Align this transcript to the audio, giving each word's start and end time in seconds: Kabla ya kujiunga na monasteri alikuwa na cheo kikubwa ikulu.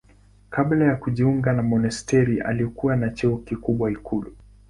Kabla 0.49 0.85
ya 0.85 0.95
kujiunga 0.95 1.53
na 1.53 1.63
monasteri 1.63 2.41
alikuwa 2.41 2.95
na 2.95 3.09
cheo 3.09 3.37
kikubwa 3.37 3.91
ikulu. 3.91 4.35